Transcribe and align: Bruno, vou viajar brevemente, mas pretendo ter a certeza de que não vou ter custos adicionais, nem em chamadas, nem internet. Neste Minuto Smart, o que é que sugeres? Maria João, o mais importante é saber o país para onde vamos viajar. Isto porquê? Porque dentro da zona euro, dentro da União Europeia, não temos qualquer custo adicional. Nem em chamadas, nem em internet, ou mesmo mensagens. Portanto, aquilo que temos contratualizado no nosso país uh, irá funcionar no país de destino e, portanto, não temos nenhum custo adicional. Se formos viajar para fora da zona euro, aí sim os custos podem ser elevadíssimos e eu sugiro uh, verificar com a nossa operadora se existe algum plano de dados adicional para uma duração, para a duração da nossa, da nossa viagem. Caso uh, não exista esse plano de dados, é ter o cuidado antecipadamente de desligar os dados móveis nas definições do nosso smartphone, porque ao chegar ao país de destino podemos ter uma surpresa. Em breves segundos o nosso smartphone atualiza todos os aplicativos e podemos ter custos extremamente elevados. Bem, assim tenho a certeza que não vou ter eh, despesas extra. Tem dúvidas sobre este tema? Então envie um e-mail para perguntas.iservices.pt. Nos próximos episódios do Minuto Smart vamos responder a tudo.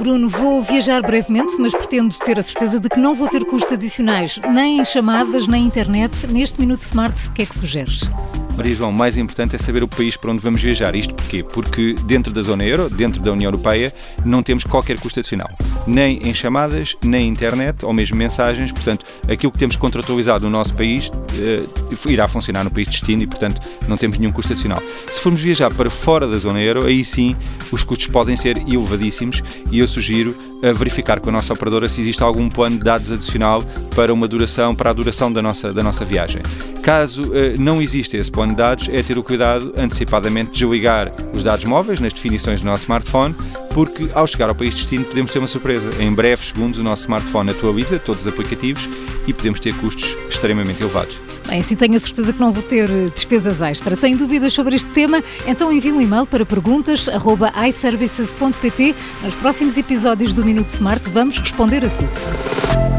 Bruno, 0.00 0.30
vou 0.30 0.62
viajar 0.62 1.02
brevemente, 1.02 1.56
mas 1.58 1.74
pretendo 1.74 2.14
ter 2.24 2.38
a 2.38 2.42
certeza 2.42 2.80
de 2.80 2.88
que 2.88 2.98
não 2.98 3.14
vou 3.14 3.28
ter 3.28 3.44
custos 3.44 3.70
adicionais, 3.70 4.40
nem 4.50 4.80
em 4.80 4.84
chamadas, 4.84 5.46
nem 5.46 5.62
internet. 5.62 6.26
Neste 6.26 6.58
Minuto 6.58 6.80
Smart, 6.80 7.28
o 7.28 7.32
que 7.32 7.42
é 7.42 7.46
que 7.46 7.54
sugeres? 7.54 8.00
Maria 8.56 8.74
João, 8.74 8.88
o 8.88 8.94
mais 8.94 9.18
importante 9.18 9.56
é 9.56 9.58
saber 9.58 9.82
o 9.82 9.88
país 9.88 10.16
para 10.16 10.30
onde 10.30 10.40
vamos 10.40 10.62
viajar. 10.62 10.94
Isto 10.94 11.14
porquê? 11.14 11.42
Porque 11.42 11.94
dentro 12.04 12.32
da 12.32 12.40
zona 12.40 12.64
euro, 12.64 12.88
dentro 12.88 13.20
da 13.20 13.30
União 13.30 13.48
Europeia, 13.48 13.92
não 14.24 14.42
temos 14.42 14.64
qualquer 14.64 14.98
custo 14.98 15.20
adicional. 15.20 15.50
Nem 15.86 16.18
em 16.28 16.34
chamadas, 16.34 16.96
nem 17.04 17.26
em 17.26 17.30
internet, 17.30 17.84
ou 17.84 17.92
mesmo 17.92 18.16
mensagens. 18.16 18.70
Portanto, 18.70 19.04
aquilo 19.28 19.50
que 19.50 19.58
temos 19.58 19.76
contratualizado 19.76 20.44
no 20.44 20.50
nosso 20.50 20.74
país 20.74 21.08
uh, 21.08 22.10
irá 22.10 22.28
funcionar 22.28 22.64
no 22.64 22.70
país 22.70 22.86
de 22.86 22.92
destino 22.92 23.22
e, 23.22 23.26
portanto, 23.26 23.60
não 23.88 23.96
temos 23.96 24.18
nenhum 24.18 24.32
custo 24.32 24.52
adicional. 24.52 24.82
Se 25.10 25.20
formos 25.20 25.40
viajar 25.40 25.70
para 25.72 25.90
fora 25.90 26.26
da 26.26 26.38
zona 26.38 26.60
euro, 26.60 26.86
aí 26.86 27.04
sim 27.04 27.36
os 27.72 27.82
custos 27.82 28.06
podem 28.08 28.36
ser 28.36 28.56
elevadíssimos 28.58 29.42
e 29.70 29.78
eu 29.78 29.88
sugiro 29.88 30.36
uh, 30.62 30.74
verificar 30.74 31.20
com 31.20 31.28
a 31.30 31.32
nossa 31.32 31.52
operadora 31.52 31.88
se 31.88 32.00
existe 32.00 32.22
algum 32.22 32.48
plano 32.48 32.78
de 32.78 32.84
dados 32.84 33.10
adicional 33.10 33.62
para 33.94 34.12
uma 34.12 34.28
duração, 34.28 34.74
para 34.74 34.90
a 34.90 34.92
duração 34.92 35.32
da 35.32 35.42
nossa, 35.42 35.72
da 35.72 35.82
nossa 35.82 36.04
viagem. 36.04 36.42
Caso 36.82 37.22
uh, 37.22 37.58
não 37.58 37.80
exista 37.80 38.16
esse 38.16 38.30
plano 38.30 38.52
de 38.52 38.58
dados, 38.58 38.88
é 38.92 39.02
ter 39.02 39.18
o 39.18 39.22
cuidado 39.22 39.72
antecipadamente 39.76 40.50
de 40.52 40.58
desligar 40.60 41.12
os 41.34 41.42
dados 41.42 41.64
móveis 41.64 42.00
nas 42.00 42.12
definições 42.12 42.60
do 42.60 42.66
nosso 42.66 42.84
smartphone, 42.84 43.34
porque 43.74 44.08
ao 44.14 44.26
chegar 44.26 44.48
ao 44.48 44.54
país 44.54 44.74
de 44.74 44.80
destino 44.80 45.04
podemos 45.04 45.30
ter 45.30 45.38
uma 45.38 45.48
surpresa. 45.48 45.90
Em 46.00 46.10
breves 46.12 46.48
segundos 46.48 46.78
o 46.78 46.82
nosso 46.82 47.02
smartphone 47.02 47.50
atualiza 47.50 47.98
todos 47.98 48.26
os 48.26 48.32
aplicativos 48.32 48.88
e 49.26 49.32
podemos 49.32 49.58
ter 49.60 49.74
custos 49.76 50.14
extremamente 50.28 50.82
elevados. 50.82 51.18
Bem, 51.46 51.60
assim 51.60 51.76
tenho 51.76 51.96
a 51.96 52.00
certeza 52.00 52.32
que 52.32 52.40
não 52.40 52.52
vou 52.52 52.62
ter 52.62 52.90
eh, 52.90 53.10
despesas 53.12 53.60
extra. 53.60 53.96
Tem 53.96 54.16
dúvidas 54.16 54.52
sobre 54.52 54.76
este 54.76 54.90
tema? 54.90 55.22
Então 55.46 55.72
envie 55.72 55.92
um 55.92 56.00
e-mail 56.00 56.26
para 56.26 56.44
perguntas.iservices.pt. 56.44 58.94
Nos 59.22 59.34
próximos 59.34 59.76
episódios 59.76 60.32
do 60.32 60.44
Minuto 60.44 60.68
Smart 60.68 61.08
vamos 61.10 61.38
responder 61.38 61.84
a 61.84 61.88
tudo. 61.88 62.89